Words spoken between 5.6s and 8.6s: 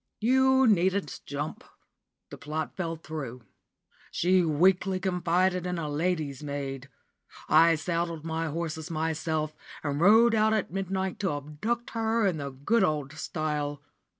in a lady's maid. I saddled my